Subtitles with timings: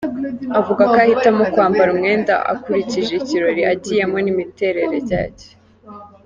[0.59, 5.51] Avuga ko ahitamo kwambara umwenda akurikije ikirori agiyemo n’imiterere yacyo.